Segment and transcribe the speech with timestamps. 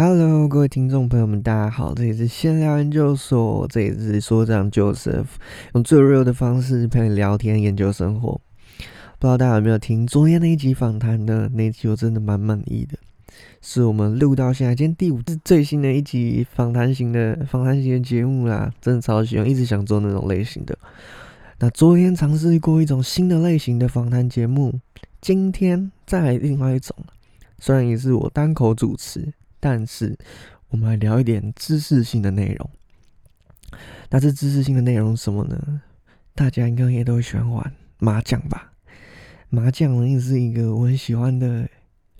[0.00, 5.26] Hello，各位听众朋友们，大家好，这里是闲聊研究所，这里是所长 Joseph，
[5.74, 8.40] 用最热的方式陪你聊天、研究生活。
[9.18, 11.50] 不知道大家有没有听昨天那一集访谈呢？
[11.52, 12.96] 那一集我真的蛮满意的，
[13.60, 20.78] 是我们录到现在今天第五次最新的一集访谈型的访谈型的节目啦，真的超喜欢，一直想做那种类型的。
[21.58, 24.78] 那昨天尝试过一种新的类型的访谈节目，
[25.20, 26.94] 今天再来另外一种，
[27.58, 29.32] 虽然也是我单口主持。
[29.60, 30.18] 但是，
[30.68, 32.70] 我们来聊一点知识性的内容。
[34.10, 35.82] 那这知识性的内容什么呢？
[36.34, 38.72] 大家应该也都会喜欢玩麻将吧？
[39.50, 41.68] 麻将呢，也是一个我很喜欢的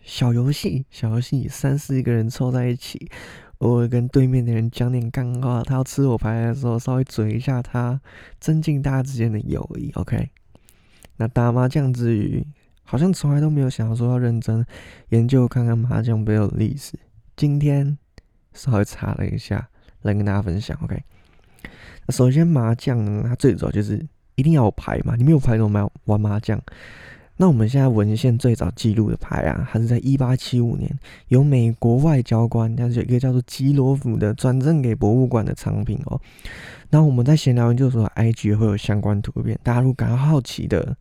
[0.03, 0.85] 小游戏。
[0.91, 3.11] 小游戏，三四个人凑在一起，
[3.59, 8.01] 偶尔跟对面的人讲点干话，他要吃我牌的时候，稍微嘴一下他，
[8.41, 9.91] 增进大家之间的友谊。
[9.95, 10.31] OK？
[11.17, 12.47] 那打麻将之余，
[12.83, 14.65] 好像从来都没有想要说要认真
[15.09, 16.99] 研究看看麻将背后的历史。
[17.39, 17.97] 今天
[18.53, 19.69] 稍微查了一下，
[20.03, 20.77] 来跟大家分享。
[20.83, 21.01] OK，
[22.05, 24.05] 那首先麻将呢，它最早就是
[24.35, 26.61] 一定要有牌嘛，你没有牌怎么玩玩麻将？
[27.37, 30.93] 那我们现在文献最早记录的牌啊，它是在一八七五年
[31.29, 36.21] 由美国外交官，但是有一个叫做基罗夫的转赠给博物馆的藏品哦。
[36.91, 40.97] 那我们在闲聊研究所 IG 会有相关图片，大家如果感到好奇的，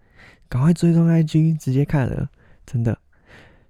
[0.47, 2.29] 赶快追踪 IG，直接看了，
[2.63, 2.95] 真的。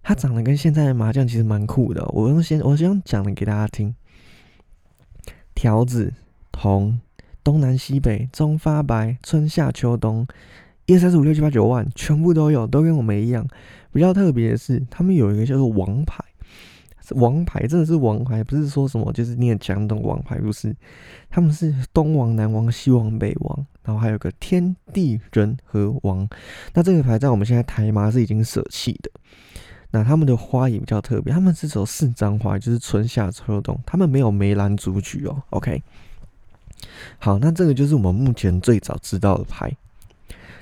[0.07, 2.01] 它长得跟现在的麻将其实蛮酷的。
[2.13, 3.93] 我用先我先讲的给大家听：
[5.53, 6.13] 条子、
[6.49, 6.97] 铜、
[7.43, 10.25] 东南西北、中发白、春夏秋冬，
[10.85, 13.45] 一二三四五六七八九万，全部都有，都跟我们一样。
[13.91, 16.23] 比较特别的是，他们有一个叫做王牌，
[17.09, 20.73] 王牌真的是王牌，不是说什么就是你也讲懂王牌，不是？
[21.29, 26.25] 他们是东王、南王、西王、北王，然后还有个天地人和王。
[26.73, 29.11] 那这个牌在我们现在台麻是已经舍弃的。
[29.91, 35.41] 那他们的花也比较特别，他们是走四张花，就是春夏秋冬，他们没有梅兰竹菊哦。
[35.51, 35.81] OK，
[37.17, 39.71] 好，那这个就是我们目前最早知道的牌。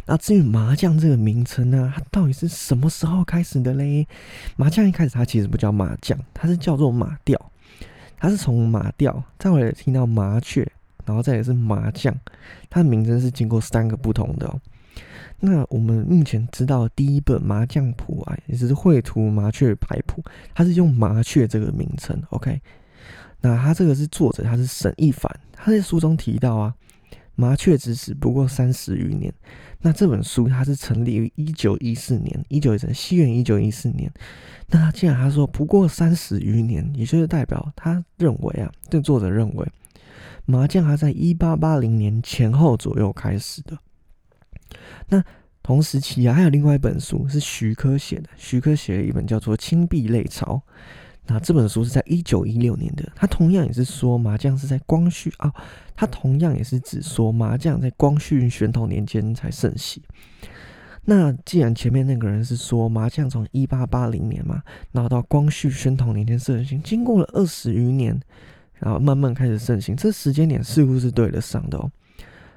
[0.06, 4.08] 那至于麻将这个名称呢，它到底是什么时候开始的嘞？
[4.56, 7.52] 麻将一开始它其实不叫麻将，它是叫做马吊，
[8.20, 10.72] 它是从马吊，再回来听到麻雀，
[11.06, 12.16] 然后再也是麻将，
[12.70, 14.62] 它的名称是经过三个不同的哦。
[15.40, 20.24] 那我们目前知道第一本麻将谱啊，也就是绘图麻雀牌谱，
[20.54, 22.20] 它是用麻雀这个名称。
[22.30, 22.62] OK，
[23.42, 26.74] 那它这个是作者，他是沈一凡，他在书中提到啊，
[27.36, 29.32] 麻雀之始不过三十余年。
[29.82, 34.12] 那这本书它是成立于一九一四年，一九一四西元一九一四年。
[34.70, 39.68] 那既然他说不过三十余年，也就是代表他认为啊，这作者认为
[40.46, 43.78] 麻将还在一八八零年前后左右开始的。
[45.10, 45.24] 那
[45.62, 48.30] 同时期啊，还有另外一本书是徐科写的。
[48.36, 50.62] 徐科写了一本叫做《青壁类钞》，
[51.26, 53.12] 那这本书是在一九一六年的。
[53.16, 55.52] 他同样也是说麻将是在光绪啊，
[55.96, 60.04] 他同样也是指说麻将在光绪宣统年间才盛行。
[61.08, 64.62] 那既然前面那个人是说麻将从一八八零年嘛，
[64.92, 68.20] 然后到光绪宣统年间盛行，经过了二十余年，
[68.80, 71.92] 然后慢慢开始盛行，这时间点似乎是对得上的哦。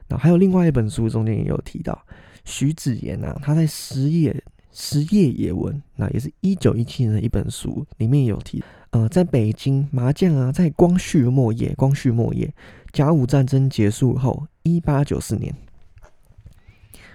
[0.09, 2.03] 那还有另外一本书，中间也有提到
[2.45, 4.43] 徐子言啊，他在《十叶
[4.73, 12.51] 十叶野文》，那也是一九一七年的一本书，里面有提，呃，在北京麻将啊，在光绪末叶，光绪末叶，
[12.91, 15.55] 甲午战争结束后，一八九四年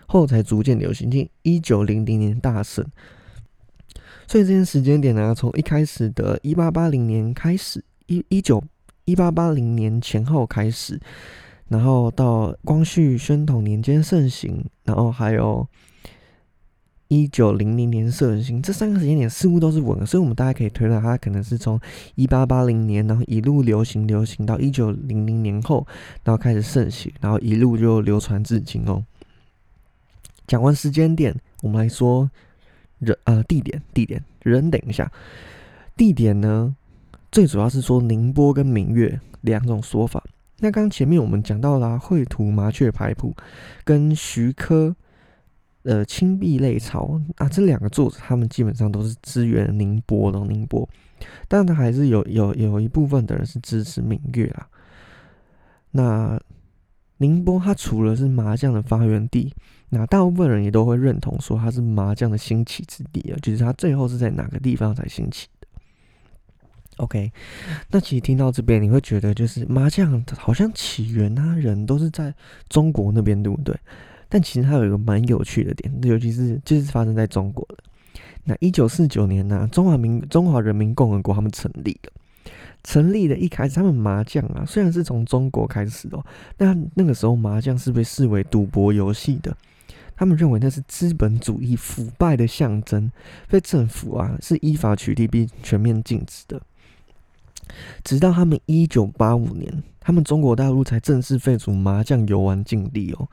[0.05, 2.85] 后才逐渐流行，近一九零零年大盛，
[4.27, 8.63] 所以这些时间点呢，从一开始的一八八零年开始，一一九
[9.05, 10.99] 一八八零年前后开始。
[11.69, 15.68] 然后到光绪宣统年间盛行，然后还有
[17.07, 21.79] 一九零零年盛行，这三个时间点似乎都是稳，所以我们大家可以推断，它可能是从
[22.16, 25.85] 一八八零年，然后一路流行流行到一九零零年后，
[26.23, 29.03] 然后开始盛行，然后一路就流传至今哦。
[30.47, 32.29] 讲完时间点，我们来说
[33.00, 35.12] 人呃地点地点人，等一下
[35.96, 36.75] 地点呢，
[37.31, 40.23] 最主要是说宁波跟明月两种说法。
[40.63, 43.35] 那刚前面我们讲到啦，绘图麻雀牌谱
[43.83, 44.95] 跟徐科
[45.81, 50.87] 呃青碧类草啊，这两个作者他们基本上都是支援宁波的宁波，
[51.49, 54.65] 但他还是有有有一部分的人是支持闽粤啦。
[55.91, 56.39] 那
[57.17, 59.53] 宁波它除了是麻将的发源地，
[59.89, 65.49] 那大部分人也都会认同说它是麻将的兴起之地啊，就是它最后是在哪个地方才兴起
[66.97, 67.31] ？OK，
[67.90, 72.34] 那其实听到这边，你会觉得就是麻将好像起源啊，人都是在
[72.69, 73.75] 中国那边，对不对？
[74.29, 77.78] 但其实它有一个蛮有趣的点，尤其是就是发生在中国的。
[78.45, 82.11] 那一九四九年呢，中华民中华人民共和国他们成立了。
[82.84, 86.22] 成立的一开始，他们麻将啊，虽然是从中国开始的，
[86.57, 89.55] 但那个时候麻将是被视为赌博游戏的。
[90.16, 93.09] 他们认为那是资本主义腐败的象征，
[93.47, 96.61] 被政府啊是依法取缔并全面禁止的。
[98.03, 103.27] 直到他们一九八五年，他们中国大陆才正式废除麻将游玩禁令哦。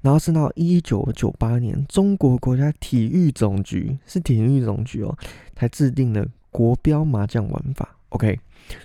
[0.00, 5.16] 然后是到一九九八年，中国国家体育总局是体育总局哦，
[5.54, 7.96] 才制定了国标麻将玩法。
[8.08, 8.38] OK，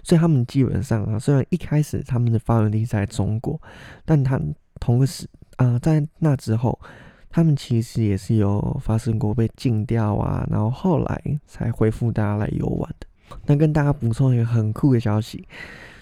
[0.03, 3.59] 所以他们基本上啊，虽然一开始他们的发源地在中国，
[4.05, 4.39] 但他
[4.79, 6.79] 同个时啊，在那之后。
[7.29, 13.06] 他们其实也是有发生过被禁掉啊，然后后来才恢复大家来游玩的。
[13.47, 15.47] 那跟大家补充一个很酷的消息，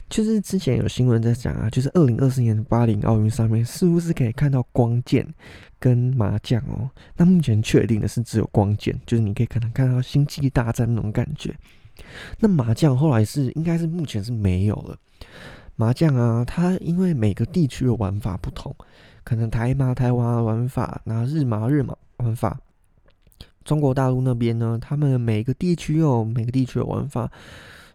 [0.09, 5.25] 就是之前有新闻在讲啊，就是二零二四年巴黎奥运上面似乎是可以看到光剑
[5.79, 6.89] 跟麻将哦。
[7.15, 11.55] 那目前确定的是只有光剑，就是你可以可能看到星际大战那种感觉。
[12.39, 14.97] 那麻将后来是应该是目前是没有了。
[15.75, 18.75] 麻将啊，它因为每个地区的玩法不同。
[19.23, 22.59] 可能台麻台湾玩法，然后日麻日麻玩法。
[23.65, 27.29] 中国大陆那边呢，他们每个地区有每个地区的玩法，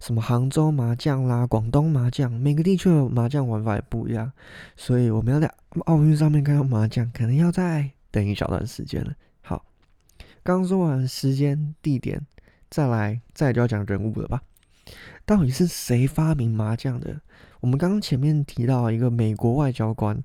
[0.00, 4.30] 什么杭州麻将啦、广东麻将，每个地区的麻将玩法也不一样。
[4.76, 5.50] 所以我们要在
[5.86, 9.14] 奥运上面看到麻将，可能要再等一小段时间了。
[9.40, 9.64] 好，
[10.42, 12.20] 刚说完时间、地点，
[12.68, 14.42] 再来再就要讲人物了吧？
[15.24, 17.20] 到底是谁发明麻将的？
[17.60, 20.20] 我们刚刚前面提到一个美国外交官。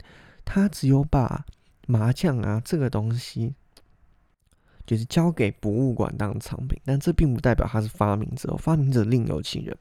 [0.47, 1.43] 他只有把
[1.87, 3.55] 麻将啊这个东西，
[4.85, 9.75] 就是交给博物馆当藏品，但这并不代表他是发明者，发明者另有其人。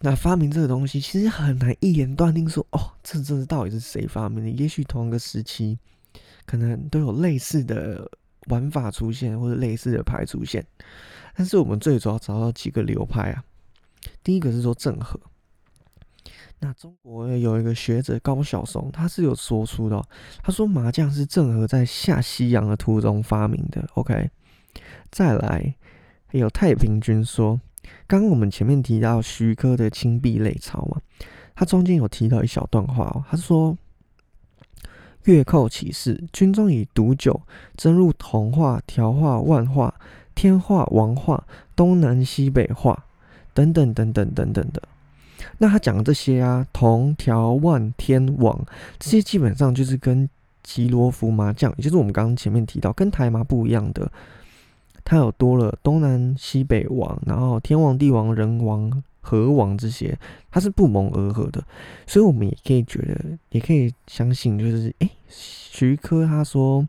[0.00, 4.50] 那发明这个东西其实很难一眼断定说，哦，这这是到底是谁发明的？
[4.50, 5.78] 也许同一个时期，
[6.44, 8.10] 可能都有类似的
[8.48, 10.64] 玩法出现，或者类似的牌出现。
[11.34, 13.42] 但是我们最主要找到几个流派啊，
[14.22, 15.18] 第一个是说郑和。
[16.64, 20.02] 那中国有一个学者高晓松，他是有说出的，
[20.42, 23.86] 他说麻将是郑和在下西洋的途中发明的。
[23.92, 24.30] OK，
[25.10, 25.74] 再来
[26.30, 27.60] 有太平军说，
[28.06, 31.02] 刚刚我们前面提到徐科的青壁类钞嘛，
[31.54, 33.76] 他中间有提到一小段话哦，他说
[35.24, 37.42] 月寇起事，军中以毒酒
[37.76, 39.94] 真入铜化、条化、万化、
[40.34, 41.46] 天化、王化、
[41.76, 43.04] 东南西北化
[43.52, 44.82] 等等等等等等的。
[45.58, 48.64] 那他讲的这些啊，铜条万天网
[48.98, 50.28] 这些基本上就是跟
[50.62, 54.10] 吉罗福麻将，也就是我们刚刚前面提到跟台麻不一样的，
[55.04, 60.18] 它有多了东南西北王，然后天王地王人王河王这些，
[60.50, 61.62] 它是不谋而合的，
[62.06, 66.86] 所以我们也可以觉得，也可以相信，就是诶，徐科他说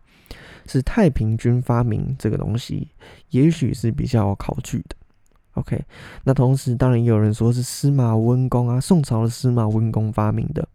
[0.68, 2.88] 是太平军发明这个东西，
[3.30, 4.96] 也许是比较考据的。
[5.56, 5.82] OK，
[6.26, 10.68] 那同时当然也有人说是司马温公啊，宋朝的司马温公发明的，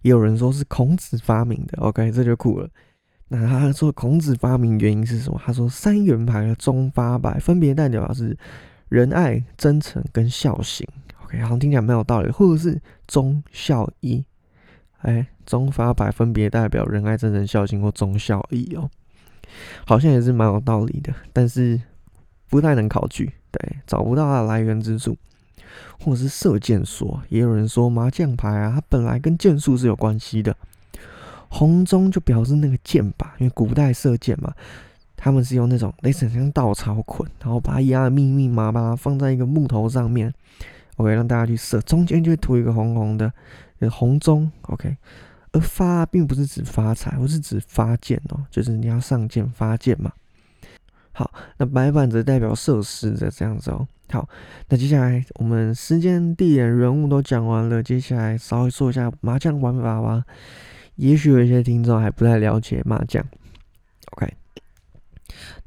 [0.00, 1.76] 也有人说是孔子发明的。
[1.82, 2.66] OK，这就酷了。
[3.28, 5.38] 那他说孔子发明原因是什么？
[5.44, 8.34] 他说三元牌的中发白分别代表是
[8.88, 10.88] 仁爱、真诚跟孝行。
[11.22, 12.30] OK，好像听起来蛮有道理。
[12.30, 14.24] 或者是忠孝义，
[15.02, 18.88] 哎，中发白分别代表仁爱、真诚、孝行或忠孝义哦，
[19.84, 21.12] 好像也是蛮有道理的。
[21.34, 21.78] 但是。
[22.48, 25.16] 不太能考据，对，找不到它的来源之处，
[26.00, 30.56] 或者是射箭说，也有人说麻将牌啊，它本来跟箭术是有关系的。
[31.48, 34.52] 红中就表示那个箭靶，因为古代射箭嘛，
[35.16, 40.32] 他们是用那种类似像稻草捆，然后把它压的密密麻麻，放在一个木头上面
[40.96, 43.32] ，OK，让大家去射，中间就会涂一个红红的
[43.90, 44.96] 红中，OK。
[45.52, 50.12] 而发并不是指发财，而是指发箭哦，就是你要上箭发箭嘛。
[51.16, 53.88] 好，那白板则代表设施的这样子哦。
[54.10, 54.28] 好，
[54.68, 60.22] 那接下来我们时间、地点、人物都讲完了，接下来稍微说一下麻将玩法吧。
[60.96, 63.24] 也许有一些听众还不太了解麻将。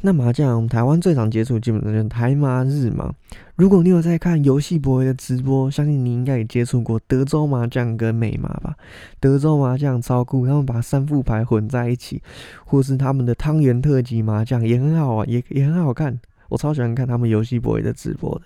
[0.02, 3.14] 那麻将，台湾最常接触基本上就是台麻、日麻。
[3.56, 8.76] 如果你有在看游戏博的直播，相信你应该也接触过德州麻将跟美麻吧？
[9.20, 12.22] 德州麻将超酷，他们把三副牌混在一起，
[12.64, 16.18] 或是他们的汤圆特级麻将也很好啊，也也很好看。
[16.48, 18.42] 我超喜欢看他们游戏博的直播的。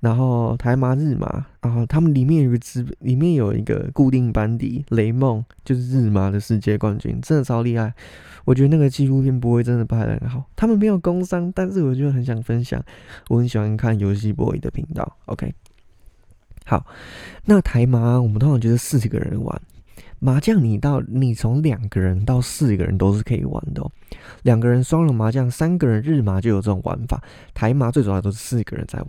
[0.00, 7.92] 然后台麻日麻，然后他们里面有个支，里面有一个固定班底，雷梦就是日麻的世界冠军，真的超厉害。
[8.46, 12.82] 我觉得那个纪录片不会真的拍的很好，他们没有工伤，但是我就很想分享，
[13.28, 15.18] 我很喜欢看游戏 boy 的频道。
[15.26, 15.52] OK，
[16.64, 16.86] 好，
[17.44, 19.62] 那台麻我们通常就是四个人玩
[20.18, 23.92] 麻将，你到你从两个人到四个人都是可以玩的哦，
[24.44, 29.08] 两个人双人麻将，三个人日麻就有这种玩法，台麻最主要都是四个人在玩。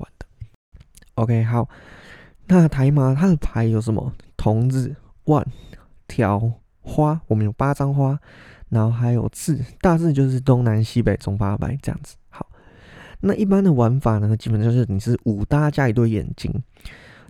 [1.21, 1.69] OK，好，
[2.47, 4.11] 那台麻它的牌有什么？
[4.35, 5.45] 童子、万、
[6.07, 8.17] 条、花，我们有八张花，
[8.69, 12.15] 然后还有字，大字就是东南西北中八白这样子。
[12.29, 12.47] 好，
[13.19, 16.51] 那一般的玩法呢，基本就是你是五搭加一对眼睛。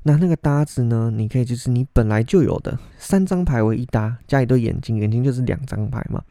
[0.03, 6.24] 那那个搭子呢，你可以就是你本来就有的三张牌为一搭，加一对眼睛，眼睛就是两张牌嘛。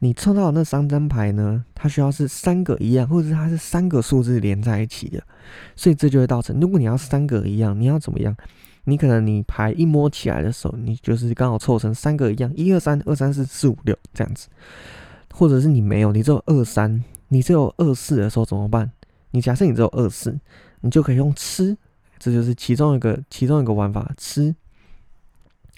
[0.00, 1.64] 你抽到的那三张牌呢？
[1.74, 5.22] 它需要是三个一样，或者是它是三个数字连在一起的，
[5.76, 8.36] 所以这就会造成，如果你要三个一样，你要怎么样？
[8.84, 14.48] 你可能你牌一摸起来的时候，你就是刚好凑成三个一样，一二三，二三四，四五六这样子，
[15.32, 18.90] 或者是你没有，你只有二三，你只有二四的时候怎么办？
[19.30, 20.38] 你假设你只有二四，
[20.82, 21.74] 你就可以用吃，
[22.18, 24.54] 这就是其中一个其中一个玩法，吃。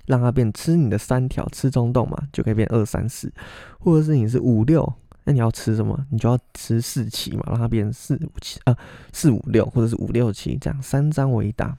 [0.07, 3.33] 让它变吃你的三条吃中洞嘛，就可以变二三四，
[3.79, 4.91] 或者是你是五六，
[5.25, 5.99] 那你要吃什么？
[6.11, 8.77] 你就要吃四七嘛，让它变四五七啊，
[9.13, 11.77] 四五六或者是五六七这样三张为一搭，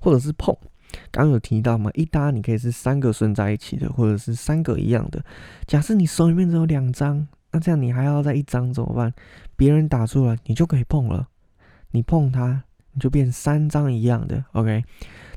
[0.00, 0.56] 或者是碰。
[1.10, 5.22] 刚有提到嘛，一搭你可以是三个顺在一起的，或者是三个一样的。
[5.66, 9.12] 假设你手里面只有两张，那这样你还要再一张怎么办？
[9.54, 11.28] 别人打出来你就可以碰了，
[11.90, 12.64] 你碰它
[12.98, 14.84] 就变三张一样的，OK。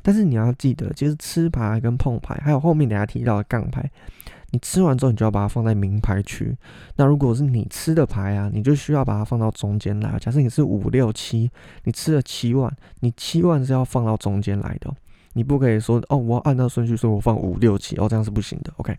[0.02, 3.88] 但是你要记得，就是吃牌跟碰牌，还有后面等下提到的杠牌，
[4.50, 6.58] 你吃完之后，你就要把它放在名牌区。
[6.96, 10.18] 那如果是你吃的牌啊，你就需要把它放到中间来。
[10.20, 11.52] 假设你是五六七，
[11.84, 14.92] 你吃了七万，你七万是要放到中间来的，
[15.34, 18.74] 你不可以说哦，我要按照顺序说，我放五六七，哦，这样是不行的。
[18.78, 18.98] OK，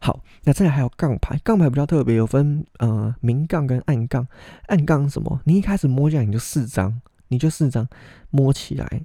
[0.00, 4.26] 好，那再来还有杠牌，杠牌比较特别，有分呃明杠跟暗杠。
[4.66, 5.40] 暗杠什么？
[5.44, 7.88] 你一开始摸下来你就四张，你就四张
[8.30, 9.02] 摸起来。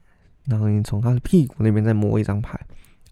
[0.48, 2.56] 然后你从他的屁股那边再摸一张牌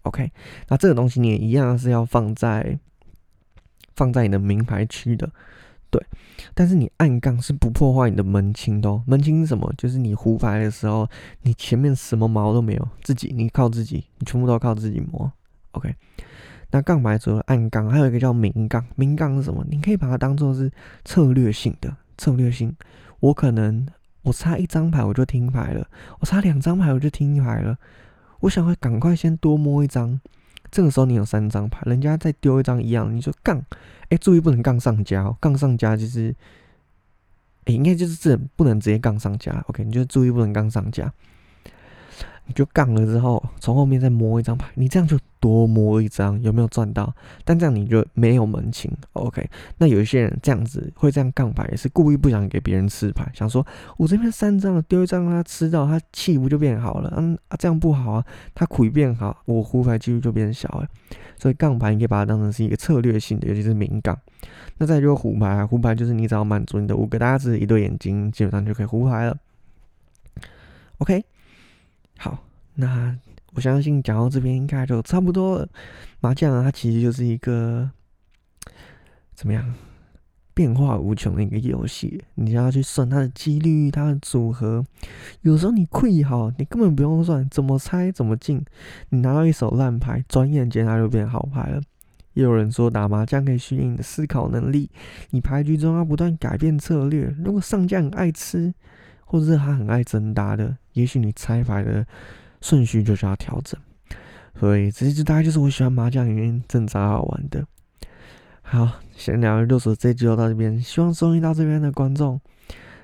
[0.02, 0.30] ，OK，
[0.68, 2.78] 那这个东西你也一样是要放在
[3.96, 5.28] 放在你的名牌区的，
[5.90, 6.00] 对。
[6.54, 9.68] 但是你暗杠是不破坏你的门清的哦，门清是什么？
[9.76, 11.10] 就是你胡牌的时候，
[11.42, 15.32] 你前面什么毛都没有，自己你靠自己，你全部都靠自己摸
[15.72, 15.92] ，OK。
[16.70, 19.66] 那杠牌除了暗杠，还有一个叫明杠，明杠是什么？
[19.68, 20.70] 你可以把它当做是
[21.04, 22.76] 策略性的，策略性，
[23.18, 23.84] 我可能。
[24.24, 25.86] 我差一张牌我就听牌了，
[26.18, 27.78] 我差两张牌我就听牌了。
[28.40, 30.20] 我想会赶快先多摸一张，
[30.70, 33.64] 这个时候你有三张牌，人家再丢一张一样，你就杠。
[34.10, 36.34] 哎，注意不能杠上加，杠上家就是，
[37.64, 39.64] 哎，应该就是这不能直接杠上家。
[39.68, 41.10] OK，你就注意不能杠上家。
[42.46, 47.14] 你就杠了之后，从后面再摸一张牌，你这样就多摸一张，有没有赚到？
[47.44, 49.48] 但这样你就没有门清，OK？
[49.78, 57.12] 那有一些人这样子会这样杠牌，也是故意不想给别人吃牌，想说我这边三张了，丢一张让他吃到，他气不就变好了？
[57.16, 58.24] 嗯啊，这样不好啊，
[58.54, 60.86] 他苦变好，我胡牌几率就变小了。
[61.36, 64.16] 所以杠牌你可以把它当成是一个策略性的，尤其是明杠。
[64.78, 69.36] 那再就是胡牌啊，胡牌就是你只要满足你的五个大字、一对眼睛，基本上就可以胡牌了
[70.98, 71.24] ，OK？
[72.24, 72.38] 好，
[72.76, 73.14] 那
[73.52, 75.68] 我相信讲到这边应该就差不多了。
[76.20, 77.90] 麻将啊，它其实就是一个
[79.34, 79.74] 怎么样
[80.54, 82.24] 变化无穷的一个游戏。
[82.36, 84.82] 你要去算它的几率、它的组合，
[85.42, 88.64] 有时候你亏好，你根本不用算，怎么猜怎么进。
[89.10, 91.82] 你拿到一手烂牌，转眼间它就变好牌了。
[92.32, 94.90] 也有人说打麻将可以训练你的思考能力，
[95.28, 97.36] 你牌局中要不断改变策略。
[97.44, 98.72] 如果上将爱吃。
[99.34, 102.06] 或者是他很爱增搭的，也许你猜牌的
[102.60, 103.76] 顺序就是要调整。
[104.54, 107.66] 所以，这就大概就是我喜欢麻将原因，真超好玩的。
[108.62, 112.40] 好，闲聊六手这集就到这边，希望收听到这边的观众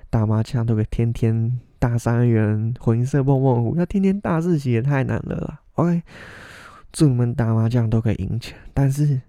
[0.09, 5.61] 打麻将都可以天天大三元，混色蹦蹦虎，要天天大四喜也太难了啦。
[5.73, 6.01] OK，
[6.93, 9.21] 祝你们打麻将都可以赢钱，但是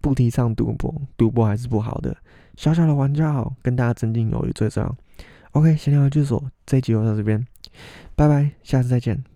[0.00, 2.16] 不提倡赌博，赌博还是不好的。
[2.54, 4.96] 小小的玩家好，跟大家增进友谊最重要。
[5.52, 7.46] OK，闲聊就说这一集就到这边，
[8.14, 9.29] 拜拜，下次再见。